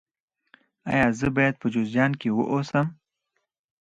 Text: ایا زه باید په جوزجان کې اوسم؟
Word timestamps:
ایا 0.91 1.07
زه 1.19 1.27
باید 1.35 1.55
په 1.61 1.67
جوزجان 1.73 2.11
کې 2.19 2.29
اوسم؟ 2.51 2.85